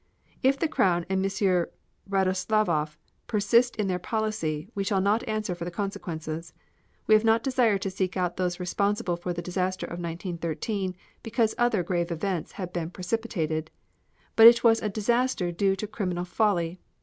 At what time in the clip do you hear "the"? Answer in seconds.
0.57-0.67, 5.63-5.69, 9.31-9.43